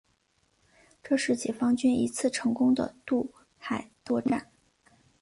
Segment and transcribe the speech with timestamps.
[1.03, 4.49] 这是解放军一次成功的渡海登陆作战。